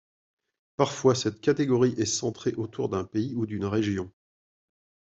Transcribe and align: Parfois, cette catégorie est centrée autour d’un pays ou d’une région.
Parfois, 0.77 1.13
cette 1.13 1.41
catégorie 1.41 1.93
est 1.95 2.07
centrée 2.07 2.55
autour 2.57 2.89
d’un 2.89 3.03
pays 3.03 3.35
ou 3.35 3.45
d’une 3.45 3.65
région. 3.65 4.11